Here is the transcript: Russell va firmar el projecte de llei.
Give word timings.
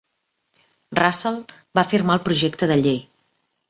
Russell 1.01 1.39
va 1.81 1.87
firmar 1.93 2.19
el 2.19 2.27
projecte 2.31 2.75
de 2.75 2.83
llei. 2.85 3.03